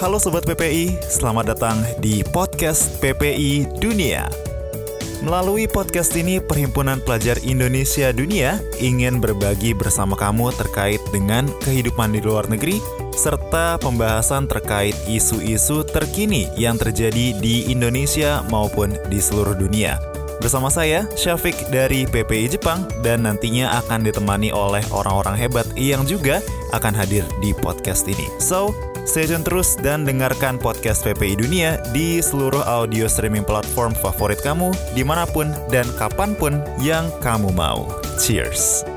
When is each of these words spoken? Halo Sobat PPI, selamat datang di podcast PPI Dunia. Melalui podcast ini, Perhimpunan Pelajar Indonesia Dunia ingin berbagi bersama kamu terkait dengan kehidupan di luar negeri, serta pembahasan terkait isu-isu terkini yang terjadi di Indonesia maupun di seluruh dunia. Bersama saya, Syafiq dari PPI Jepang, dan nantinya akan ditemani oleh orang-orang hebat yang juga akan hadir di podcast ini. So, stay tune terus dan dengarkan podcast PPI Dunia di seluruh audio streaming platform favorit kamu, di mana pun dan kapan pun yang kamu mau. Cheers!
Halo 0.00 0.16
Sobat 0.16 0.48
PPI, 0.48 0.96
selamat 1.12 1.52
datang 1.52 1.76
di 2.00 2.24
podcast 2.24 2.88
PPI 3.04 3.68
Dunia. 3.84 4.32
Melalui 5.20 5.68
podcast 5.68 6.16
ini, 6.16 6.40
Perhimpunan 6.40 7.04
Pelajar 7.04 7.36
Indonesia 7.44 8.08
Dunia 8.08 8.64
ingin 8.80 9.20
berbagi 9.20 9.76
bersama 9.76 10.16
kamu 10.16 10.56
terkait 10.56 11.04
dengan 11.12 11.52
kehidupan 11.60 12.16
di 12.16 12.24
luar 12.24 12.48
negeri, 12.48 12.80
serta 13.12 13.76
pembahasan 13.76 14.48
terkait 14.48 14.96
isu-isu 15.04 15.84
terkini 15.84 16.48
yang 16.56 16.80
terjadi 16.80 17.36
di 17.36 17.68
Indonesia 17.68 18.40
maupun 18.48 18.96
di 19.12 19.20
seluruh 19.20 19.52
dunia. 19.52 20.00
Bersama 20.40 20.72
saya, 20.72 21.04
Syafiq 21.12 21.68
dari 21.68 22.08
PPI 22.08 22.56
Jepang, 22.56 22.88
dan 23.04 23.28
nantinya 23.28 23.76
akan 23.84 24.08
ditemani 24.08 24.48
oleh 24.48 24.80
orang-orang 24.96 25.36
hebat 25.36 25.68
yang 25.76 26.08
juga 26.08 26.40
akan 26.72 26.96
hadir 26.96 27.28
di 27.44 27.52
podcast 27.52 28.08
ini. 28.08 28.24
So, 28.40 28.72
stay 29.06 29.30
tune 29.30 29.46
terus 29.46 29.78
dan 29.78 30.02
dengarkan 30.02 30.58
podcast 30.58 31.06
PPI 31.06 31.38
Dunia 31.38 31.78
di 31.94 32.18
seluruh 32.18 32.66
audio 32.66 33.06
streaming 33.06 33.46
platform 33.46 33.94
favorit 33.94 34.42
kamu, 34.42 34.74
di 34.96 35.06
mana 35.06 35.28
pun 35.28 35.54
dan 35.70 35.86
kapan 35.94 36.34
pun 36.34 36.58
yang 36.82 37.06
kamu 37.22 37.54
mau. 37.54 37.86
Cheers! 38.18 38.89